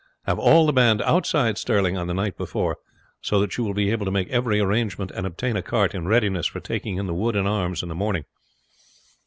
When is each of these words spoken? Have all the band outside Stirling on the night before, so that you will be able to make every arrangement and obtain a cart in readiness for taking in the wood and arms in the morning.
Have 0.25 0.39
all 0.39 0.65
the 0.65 0.73
band 0.73 0.99
outside 1.03 1.59
Stirling 1.59 1.95
on 1.95 2.07
the 2.07 2.15
night 2.15 2.35
before, 2.35 2.77
so 3.21 3.39
that 3.39 3.55
you 3.55 3.63
will 3.63 3.75
be 3.75 3.91
able 3.91 4.05
to 4.05 4.09
make 4.11 4.27
every 4.29 4.59
arrangement 4.59 5.11
and 5.11 5.27
obtain 5.27 5.55
a 5.55 5.61
cart 5.61 5.93
in 5.93 6.07
readiness 6.07 6.47
for 6.47 6.59
taking 6.59 6.97
in 6.97 7.05
the 7.05 7.13
wood 7.13 7.35
and 7.35 7.47
arms 7.47 7.83
in 7.83 7.89
the 7.89 7.93
morning. 7.93 8.25